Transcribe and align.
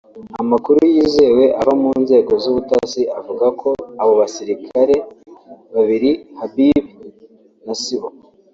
Amakuru 0.41 0.79
yizewe 0.93 1.43
ava 1.59 1.73
mu 1.81 1.91
nzego 2.03 2.31
z’ubutasi 2.41 3.01
avuga 3.19 3.45
ko 3.61 3.69
abo 4.01 4.13
basirikare 4.21 4.95
babiri 5.73 6.11
Habib 6.39 6.83
na 7.65 7.73
Sibo 7.81 8.09